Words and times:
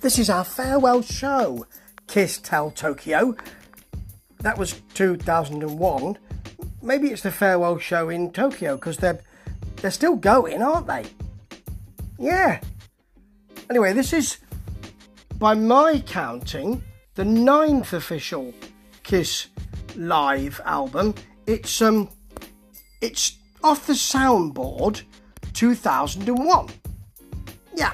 This 0.00 0.18
is 0.18 0.30
our 0.30 0.44
farewell 0.44 1.02
show, 1.02 1.66
Kiss 2.06 2.38
Tell 2.38 2.70
Tokyo. 2.70 3.36
That 4.38 4.56
was 4.56 4.80
2001. 4.94 6.16
Maybe 6.80 7.08
it's 7.08 7.20
the 7.20 7.30
farewell 7.30 7.76
show 7.76 8.08
in 8.08 8.32
Tokyo 8.32 8.76
because 8.76 8.96
they're 8.96 9.20
they're 9.76 9.90
still 9.90 10.16
going, 10.16 10.62
aren't 10.62 10.86
they? 10.86 11.04
Yeah. 12.18 12.60
Anyway, 13.68 13.92
this 13.92 14.14
is 14.14 14.38
by 15.38 15.52
my 15.52 16.02
counting 16.06 16.82
the 17.14 17.24
ninth 17.26 17.92
official 17.92 18.54
Kiss 19.02 19.48
live 19.96 20.62
album. 20.64 21.14
It's 21.46 21.82
um 21.82 22.08
it's 23.02 23.36
off 23.62 23.86
the 23.86 23.92
soundboard 23.92 25.02
2001. 25.52 26.68
Yeah, 27.74 27.92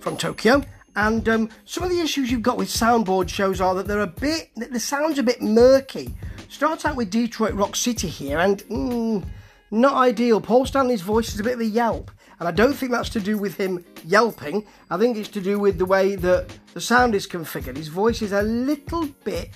from 0.00 0.18
Tokyo. 0.18 0.62
And 0.94 1.26
um, 1.28 1.48
some 1.64 1.84
of 1.84 1.90
the 1.90 2.00
issues 2.00 2.30
you've 2.30 2.42
got 2.42 2.58
with 2.58 2.68
soundboard 2.68 3.28
shows 3.28 3.60
are 3.60 3.74
that 3.76 3.86
they're 3.86 4.00
a 4.00 4.06
bit, 4.06 4.50
the 4.56 4.80
sound's 4.80 5.18
a 5.18 5.22
bit 5.22 5.40
murky. 5.40 6.14
Starts 6.48 6.84
out 6.84 6.96
with 6.96 7.10
Detroit 7.10 7.54
Rock 7.54 7.76
City 7.76 8.08
here, 8.08 8.38
and 8.38 8.62
mm, 8.64 9.24
not 9.70 9.94
ideal. 9.94 10.40
Paul 10.40 10.66
Stanley's 10.66 11.00
voice 11.00 11.32
is 11.32 11.40
a 11.40 11.44
bit 11.44 11.54
of 11.54 11.60
a 11.60 11.64
yelp, 11.64 12.10
and 12.38 12.46
I 12.46 12.52
don't 12.52 12.74
think 12.74 12.92
that's 12.92 13.08
to 13.10 13.20
do 13.20 13.38
with 13.38 13.56
him 13.56 13.82
yelping. 14.04 14.66
I 14.90 14.98
think 14.98 15.16
it's 15.16 15.30
to 15.30 15.40
do 15.40 15.58
with 15.58 15.78
the 15.78 15.86
way 15.86 16.14
that 16.16 16.54
the 16.74 16.80
sound 16.80 17.14
is 17.14 17.26
configured. 17.26 17.78
His 17.78 17.88
voice 17.88 18.20
is 18.20 18.32
a 18.32 18.42
little 18.42 19.06
bit 19.24 19.50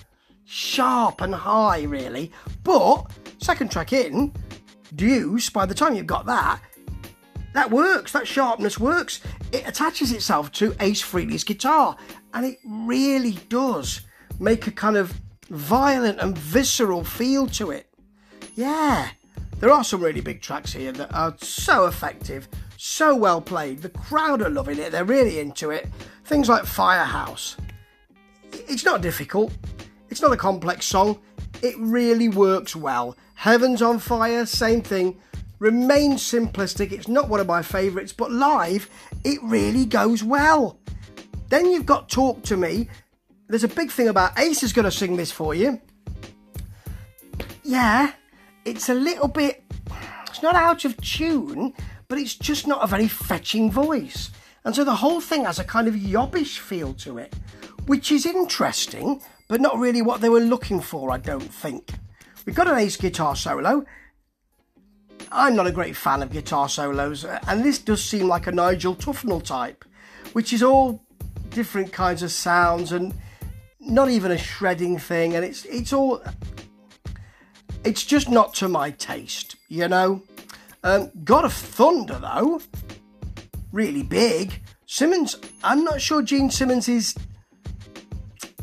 sharp 0.46 1.20
and 1.20 1.34
high, 1.34 1.82
really. 1.82 2.32
But 2.64 3.10
second 3.38 3.70
track 3.70 3.92
in, 3.92 4.32
Deuce, 4.94 5.50
by 5.50 5.66
the 5.66 5.74
time 5.74 5.94
you've 5.94 6.06
got 6.06 6.24
that, 6.26 6.60
that 7.52 7.70
works, 7.70 8.12
that 8.12 8.26
sharpness 8.26 8.78
works. 8.78 9.20
It 9.52 9.66
attaches 9.66 10.12
itself 10.12 10.52
to 10.52 10.74
Ace 10.80 11.02
Frehley's 11.02 11.44
guitar, 11.44 11.96
and 12.34 12.44
it 12.44 12.58
really 12.64 13.38
does 13.48 14.02
make 14.40 14.66
a 14.66 14.70
kind 14.70 14.96
of 14.96 15.20
violent 15.48 16.18
and 16.20 16.36
visceral 16.36 17.04
feel 17.04 17.46
to 17.46 17.70
it. 17.70 17.88
Yeah, 18.54 19.10
there 19.60 19.70
are 19.70 19.84
some 19.84 20.02
really 20.02 20.20
big 20.20 20.42
tracks 20.42 20.72
here 20.72 20.92
that 20.92 21.14
are 21.14 21.34
so 21.38 21.86
effective, 21.86 22.48
so 22.76 23.14
well 23.14 23.40
played. 23.40 23.82
The 23.82 23.90
crowd 23.90 24.42
are 24.42 24.50
loving 24.50 24.78
it, 24.78 24.92
they're 24.92 25.04
really 25.04 25.38
into 25.38 25.70
it. 25.70 25.88
Things 26.24 26.48
like 26.48 26.66
Firehouse. 26.66 27.56
It's 28.52 28.84
not 28.84 29.00
difficult, 29.00 29.52
it's 30.10 30.22
not 30.22 30.32
a 30.32 30.36
complex 30.36 30.86
song, 30.86 31.20
it 31.62 31.74
really 31.78 32.28
works 32.28 32.74
well. 32.74 33.16
Heaven's 33.34 33.82
on 33.82 33.98
Fire, 33.98 34.44
same 34.44 34.82
thing 34.82 35.18
remains 35.58 36.22
simplistic. 36.22 36.92
It's 36.92 37.08
not 37.08 37.28
one 37.28 37.40
of 37.40 37.46
my 37.46 37.62
favourites, 37.62 38.12
but 38.12 38.30
live, 38.30 38.88
it 39.24 39.38
really 39.42 39.84
goes 39.84 40.22
well. 40.22 40.78
Then 41.48 41.70
you've 41.70 41.86
got 41.86 42.08
Talk 42.08 42.42
to 42.44 42.56
Me. 42.56 42.88
There's 43.48 43.64
a 43.64 43.68
big 43.68 43.90
thing 43.90 44.08
about 44.08 44.38
Ace 44.38 44.62
is 44.62 44.72
going 44.72 44.84
to 44.84 44.90
sing 44.90 45.16
this 45.16 45.30
for 45.30 45.54
you. 45.54 45.80
Yeah, 47.62 48.12
it's 48.64 48.88
a 48.88 48.94
little 48.94 49.28
bit, 49.28 49.64
it's 50.28 50.42
not 50.42 50.54
out 50.54 50.84
of 50.84 50.96
tune, 50.98 51.72
but 52.08 52.18
it's 52.18 52.34
just 52.34 52.66
not 52.66 52.82
a 52.82 52.86
very 52.86 53.08
fetching 53.08 53.70
voice. 53.70 54.30
And 54.64 54.74
so 54.74 54.84
the 54.84 54.96
whole 54.96 55.20
thing 55.20 55.44
has 55.44 55.58
a 55.58 55.64
kind 55.64 55.86
of 55.86 55.94
yobbish 55.94 56.58
feel 56.58 56.92
to 56.94 57.18
it, 57.18 57.34
which 57.86 58.10
is 58.10 58.26
interesting, 58.26 59.22
but 59.48 59.60
not 59.60 59.78
really 59.78 60.02
what 60.02 60.20
they 60.20 60.28
were 60.28 60.40
looking 60.40 60.80
for, 60.80 61.12
I 61.12 61.18
don't 61.18 61.52
think. 61.52 61.92
We've 62.44 62.56
got 62.56 62.68
an 62.68 62.78
Ace 62.78 62.96
guitar 62.96 63.36
solo, 63.36 63.84
I'm 65.32 65.56
not 65.56 65.66
a 65.66 65.72
great 65.72 65.96
fan 65.96 66.22
of 66.22 66.30
guitar 66.30 66.68
solos, 66.68 67.24
and 67.24 67.64
this 67.64 67.78
does 67.78 68.02
seem 68.02 68.28
like 68.28 68.46
a 68.46 68.52
Nigel 68.52 68.94
Tufnel 68.94 69.42
type, 69.42 69.84
which 70.32 70.52
is 70.52 70.62
all 70.62 71.02
different 71.50 71.92
kinds 71.92 72.22
of 72.22 72.30
sounds 72.30 72.92
and 72.92 73.14
not 73.80 74.10
even 74.10 74.30
a 74.30 74.38
shredding 74.38 74.98
thing, 74.98 75.34
and 75.34 75.44
it's 75.44 75.64
it's 75.64 75.92
all 75.92 76.22
it's 77.84 78.04
just 78.04 78.28
not 78.28 78.54
to 78.54 78.68
my 78.68 78.90
taste, 78.90 79.56
you 79.68 79.88
know. 79.88 80.22
Um, 80.82 81.10
God 81.24 81.44
of 81.44 81.52
Thunder 81.52 82.18
though, 82.18 82.60
really 83.72 84.02
big. 84.02 84.62
Simmons, 84.86 85.36
I'm 85.64 85.82
not 85.84 86.00
sure 86.00 86.22
Gene 86.22 86.50
Simmons 86.50 86.88
is 86.88 87.14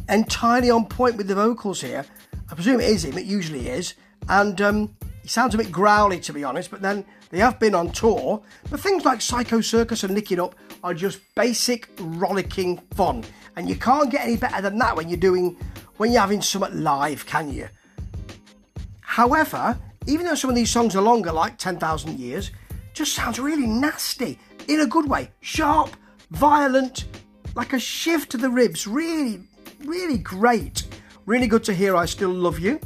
entirely 0.10 0.70
on 0.70 0.86
point 0.86 1.18
with 1.18 1.28
the 1.28 1.36
vocals 1.36 1.82
here. 1.82 2.06
I 2.50 2.56
presume 2.56 2.80
it 2.80 2.90
is 2.90 3.06
him, 3.06 3.18
it 3.18 3.26
usually 3.26 3.68
is. 3.68 3.96
And 4.30 4.60
um, 4.62 4.96
he 5.24 5.30
sounds 5.30 5.56
a 5.56 5.58
bit 5.58 5.72
growly, 5.72 6.20
to 6.20 6.34
be 6.34 6.44
honest, 6.44 6.70
but 6.70 6.82
then 6.82 7.06
they 7.30 7.40
have 7.40 7.58
been 7.58 7.74
on 7.74 7.92
tour. 7.92 8.44
But 8.70 8.82
things 8.82 9.06
like 9.06 9.22
Psycho 9.22 9.62
Circus 9.62 10.04
and 10.04 10.14
Lick 10.14 10.34
It 10.34 10.40
Up 10.40 10.54
are 10.84 10.94
just 10.94 11.22
basic 11.34 11.90
rollicking 11.98 12.78
fun. 12.94 13.24
And 13.56 13.70
you 13.70 13.76
can't 13.78 14.12
get 14.12 14.26
any 14.26 14.36
better 14.36 14.62
than 14.62 14.78
that 14.80 14.98
when 14.98 15.08
you're 15.08 15.18
doing, 15.18 15.58
when 15.96 16.12
you're 16.12 16.20
having 16.20 16.42
something 16.42 16.84
live, 16.84 17.26
can 17.26 17.50
you? 17.50 17.70
However, 19.00 19.80
even 20.08 20.26
though 20.26 20.36
some 20.36 20.50
of 20.50 20.58
these 20.58 20.70
songs 20.70 20.94
are 20.94 21.02
longer, 21.02 21.32
like 21.32 21.58
10,000 21.58 22.20
Years, 22.20 22.52
just 22.94 23.14
sounds 23.14 23.40
really 23.40 23.66
nasty 23.66 24.38
in 24.68 24.82
a 24.82 24.86
good 24.86 25.10
way. 25.10 25.32
Sharp, 25.40 25.96
violent, 26.32 27.06
like 27.56 27.72
a 27.72 27.80
shift 27.80 28.32
to 28.32 28.38
the 28.38 28.50
ribs. 28.50 28.86
Really, 28.88 29.40
really 29.86 30.18
great. 30.18 30.84
Really 31.26 31.48
good 31.48 31.64
to 31.64 31.74
hear 31.74 31.96
I 31.96 32.06
Still 32.06 32.32
Love 32.32 32.60
You 32.60 32.82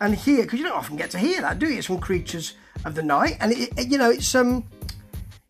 and 0.00 0.14
here 0.14 0.42
because 0.42 0.58
you 0.58 0.66
don't 0.66 0.76
often 0.76 0.96
get 0.96 1.10
to 1.10 1.18
hear 1.18 1.40
that, 1.40 1.58
do 1.58 1.68
you? 1.68 1.78
It's 1.78 1.86
from 1.86 1.98
Creatures 1.98 2.54
of 2.84 2.94
the 2.94 3.02
Night, 3.02 3.36
and 3.40 3.52
it, 3.52 3.78
it, 3.78 3.88
you 3.88 3.98
know 3.98 4.10
it's 4.10 4.34
um 4.34 4.64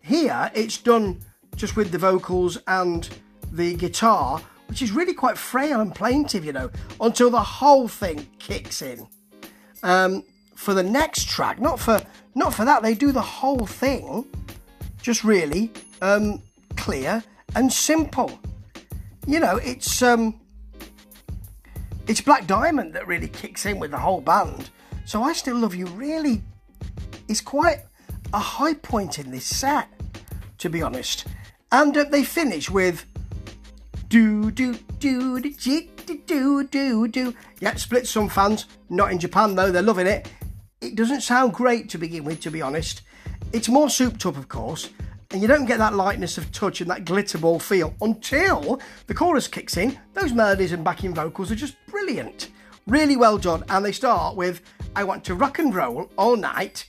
here 0.00 0.50
it's 0.54 0.78
done 0.78 1.20
just 1.56 1.76
with 1.76 1.90
the 1.90 1.98
vocals 1.98 2.58
and 2.66 3.08
the 3.52 3.74
guitar, 3.74 4.40
which 4.68 4.82
is 4.82 4.92
really 4.92 5.14
quite 5.14 5.38
frail 5.38 5.80
and 5.80 5.94
plaintive, 5.94 6.44
you 6.44 6.52
know, 6.52 6.70
until 7.00 7.30
the 7.30 7.40
whole 7.40 7.88
thing 7.88 8.28
kicks 8.38 8.82
in. 8.82 9.06
Um, 9.82 10.24
for 10.54 10.74
the 10.74 10.82
next 10.82 11.28
track, 11.28 11.60
not 11.60 11.78
for 11.78 12.00
not 12.34 12.54
for 12.54 12.64
that, 12.64 12.82
they 12.82 12.94
do 12.94 13.12
the 13.12 13.20
whole 13.20 13.66
thing, 13.66 14.26
just 15.00 15.24
really 15.24 15.72
um, 16.02 16.42
clear 16.76 17.22
and 17.54 17.72
simple. 17.72 18.38
You 19.26 19.40
know, 19.40 19.56
it's 19.56 20.02
um, 20.02 20.40
it's 22.06 22.20
Black 22.20 22.46
Diamond 22.46 22.92
that 22.92 23.06
really 23.06 23.28
kicks 23.28 23.64
in 23.64 23.78
with 23.78 23.90
the 23.90 23.98
whole 23.98 24.20
band. 24.20 24.68
So 25.06 25.22
I 25.22 25.32
Still 25.32 25.56
Love 25.56 25.74
You 25.74 25.86
really 25.86 26.42
is 27.28 27.40
quite 27.40 27.78
a 28.32 28.38
high 28.38 28.74
point 28.74 29.18
in 29.18 29.30
this 29.30 29.46
set, 29.46 29.88
to 30.58 30.68
be 30.68 30.82
honest. 30.82 31.26
And 31.72 31.96
uh, 31.96 32.04
they 32.04 32.22
finish 32.22 32.68
with 32.68 33.06
do 34.08 34.50
do 34.50 34.74
do 34.98 35.40
do 35.40 35.88
do 36.26 36.64
do 36.64 37.08
do. 37.08 37.34
Yeah, 37.60 37.74
split 37.76 38.06
some 38.06 38.28
fans. 38.28 38.66
Not 38.90 39.10
in 39.10 39.18
Japan 39.18 39.54
though. 39.54 39.70
They're 39.70 39.82
loving 39.82 40.06
it. 40.06 40.30
It 40.82 40.96
doesn't 40.96 41.22
sound 41.22 41.54
great 41.54 41.88
to 41.90 41.98
begin 41.98 42.24
with, 42.24 42.40
to 42.40 42.50
be 42.50 42.60
honest. 42.60 43.00
It's 43.52 43.68
more 43.68 43.88
souped 43.88 44.26
up, 44.26 44.36
of 44.36 44.48
course, 44.48 44.90
and 45.34 45.42
you 45.42 45.48
don't 45.48 45.64
get 45.64 45.78
that 45.78 45.96
lightness 45.96 46.38
of 46.38 46.52
touch 46.52 46.80
and 46.80 46.88
that 46.88 47.04
glitter 47.04 47.38
ball 47.38 47.58
feel 47.58 47.92
until 48.00 48.80
the 49.08 49.14
chorus 49.14 49.48
kicks 49.48 49.76
in. 49.76 49.98
Those 50.12 50.32
melodies 50.32 50.70
and 50.70 50.84
backing 50.84 51.12
vocals 51.12 51.50
are 51.50 51.56
just 51.56 51.74
brilliant. 51.88 52.50
Really 52.86 53.16
well 53.16 53.36
done. 53.36 53.64
And 53.68 53.84
they 53.84 53.90
start 53.90 54.36
with 54.36 54.62
I 54.94 55.02
want 55.02 55.24
to 55.24 55.34
rock 55.34 55.58
and 55.58 55.74
roll 55.74 56.08
all 56.16 56.36
night. 56.36 56.86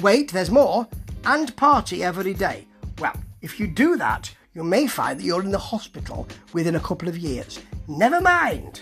Wait, 0.00 0.32
there's 0.32 0.50
more. 0.50 0.88
And 1.26 1.54
party 1.56 2.02
every 2.02 2.32
day. 2.32 2.66
Well, 3.00 3.20
if 3.42 3.60
you 3.60 3.66
do 3.66 3.98
that, 3.98 4.34
you 4.54 4.64
may 4.64 4.86
find 4.86 5.20
that 5.20 5.24
you're 5.24 5.42
in 5.42 5.50
the 5.50 5.58
hospital 5.58 6.26
within 6.54 6.76
a 6.76 6.80
couple 6.80 7.10
of 7.10 7.18
years. 7.18 7.60
Never 7.86 8.22
mind. 8.22 8.80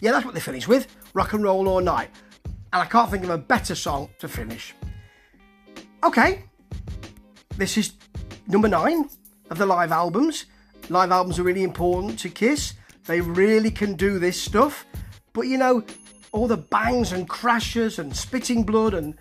Yeah, 0.00 0.12
that's 0.12 0.24
what 0.24 0.34
they 0.34 0.40
finish 0.40 0.68
with 0.68 0.86
rock 1.14 1.32
and 1.32 1.42
roll 1.42 1.66
all 1.66 1.80
night. 1.80 2.10
And 2.72 2.80
I 2.80 2.86
can't 2.86 3.10
think 3.10 3.24
of 3.24 3.30
a 3.30 3.38
better 3.38 3.74
song 3.74 4.08
to 4.20 4.28
finish. 4.28 4.72
Okay, 6.04 6.44
this 7.56 7.78
is 7.78 7.94
number 8.46 8.68
nine 8.68 9.08
of 9.50 9.58
the 9.58 9.66
live 9.66 9.92
albums. 9.92 10.46
Live 10.88 11.10
albums 11.10 11.38
are 11.38 11.42
really 11.42 11.64
important 11.64 12.18
to 12.20 12.28
Kiss. 12.28 12.74
They 13.06 13.20
really 13.20 13.70
can 13.70 13.94
do 13.94 14.18
this 14.18 14.40
stuff. 14.40 14.86
But 15.32 15.42
you 15.42 15.58
know, 15.58 15.84
all 16.32 16.46
the 16.46 16.56
bangs 16.56 17.12
and 17.12 17.28
crashes 17.28 17.98
and 17.98 18.14
spitting 18.14 18.64
blood 18.64 18.94
and 18.94 19.16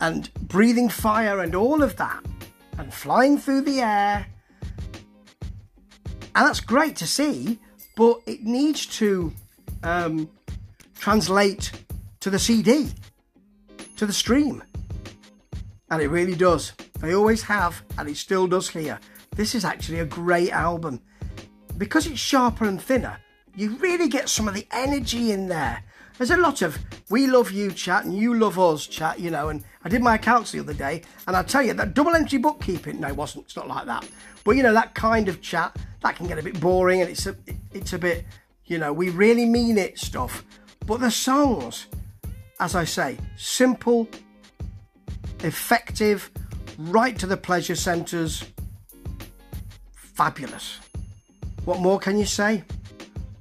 and 0.00 0.32
breathing 0.34 0.88
fire 0.88 1.40
and 1.40 1.54
all 1.54 1.82
of 1.82 1.96
that 1.96 2.24
and 2.78 2.92
flying 2.92 3.38
through 3.38 3.62
the 3.62 3.80
air. 3.80 4.26
And 6.34 6.46
that's 6.46 6.60
great 6.60 6.94
to 6.96 7.06
see, 7.06 7.58
but 7.96 8.20
it 8.26 8.44
needs 8.44 8.86
to 8.98 9.32
um, 9.82 10.30
translate 10.94 11.72
to 12.20 12.30
the 12.30 12.38
CD, 12.38 12.90
to 13.96 14.06
the 14.06 14.12
stream. 14.12 14.62
And 15.90 16.00
it 16.00 16.08
really 16.08 16.36
does. 16.36 16.72
They 17.00 17.14
always 17.14 17.42
have, 17.42 17.82
and 17.96 18.08
it 18.08 18.16
still 18.16 18.46
does 18.46 18.68
here. 18.68 18.98
This 19.30 19.54
is 19.54 19.64
actually 19.64 20.00
a 20.00 20.04
great 20.04 20.50
album. 20.50 21.00
Because 21.76 22.06
it's 22.06 22.18
sharper 22.18 22.64
and 22.64 22.80
thinner, 22.80 23.18
you 23.54 23.76
really 23.76 24.08
get 24.08 24.28
some 24.28 24.48
of 24.48 24.54
the 24.54 24.66
energy 24.72 25.32
in 25.32 25.48
there. 25.48 25.82
There's 26.16 26.32
a 26.32 26.36
lot 26.36 26.62
of 26.62 26.76
we 27.10 27.28
love 27.28 27.52
you 27.52 27.70
chat 27.70 28.04
and 28.04 28.12
you 28.16 28.34
love 28.34 28.58
us 28.58 28.86
chat, 28.86 29.20
you 29.20 29.30
know. 29.30 29.50
And 29.50 29.62
I 29.84 29.88
did 29.88 30.02
my 30.02 30.16
accounts 30.16 30.50
the 30.50 30.58
other 30.58 30.74
day, 30.74 31.02
and 31.28 31.36
I 31.36 31.44
tell 31.44 31.62
you 31.62 31.72
that 31.74 31.94
double 31.94 32.16
entry 32.16 32.38
bookkeeping. 32.38 32.98
No, 32.98 33.06
it 33.06 33.16
wasn't. 33.16 33.44
It's 33.44 33.56
not 33.56 33.68
like 33.68 33.86
that. 33.86 34.08
But 34.42 34.56
you 34.56 34.64
know 34.64 34.72
that 34.72 34.94
kind 34.94 35.28
of 35.28 35.40
chat 35.40 35.76
that 36.02 36.16
can 36.16 36.26
get 36.26 36.38
a 36.38 36.42
bit 36.42 36.58
boring, 36.60 37.02
and 37.02 37.10
it's 37.10 37.26
a 37.26 37.36
it's 37.72 37.92
a 37.92 37.98
bit, 37.98 38.24
you 38.64 38.78
know, 38.78 38.92
we 38.92 39.10
really 39.10 39.44
mean 39.44 39.78
it 39.78 39.98
stuff. 39.98 40.44
But 40.86 40.98
the 40.98 41.10
songs, 41.10 41.86
as 42.58 42.74
I 42.74 42.84
say, 42.84 43.18
simple, 43.36 44.08
effective, 45.44 46.32
right 46.78 47.18
to 47.18 47.26
the 47.26 47.36
pleasure 47.36 47.74
centres, 47.74 48.44
fabulous. 49.92 50.78
What 51.64 51.80
more 51.80 51.98
can 51.98 52.18
you 52.18 52.24
say? 52.24 52.64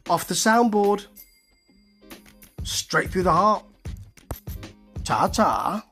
Off 0.10 0.28
the 0.28 0.34
soundboard, 0.34 1.06
straight 2.64 3.10
through 3.10 3.24
the 3.24 3.32
heart. 3.32 3.64
Ta 5.04 5.28
ta. 5.28 5.86